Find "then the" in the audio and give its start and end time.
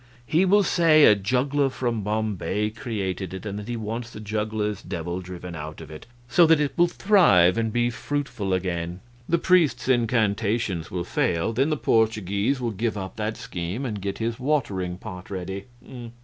11.53-11.77